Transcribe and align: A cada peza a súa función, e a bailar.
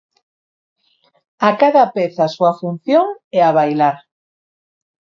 A 1.49 1.51
cada 1.61 1.83
peza 1.95 2.21
a 2.25 2.33
súa 2.35 2.53
función, 2.61 3.05
e 3.37 3.39
a 3.47 3.51
bailar. 3.57 3.97